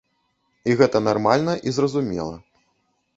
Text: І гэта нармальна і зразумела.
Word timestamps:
І 0.69 0.77
гэта 0.79 1.01
нармальна 1.09 1.53
і 1.67 1.73
зразумела. 1.77 2.35